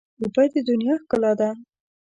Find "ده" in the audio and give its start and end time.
1.39-1.49